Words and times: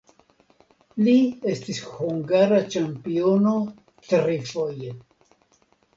Li 1.07 1.13
estis 1.51 1.81
hungara 1.89 2.59
ĉampiono 2.77 3.53
trifoje. 4.11 4.99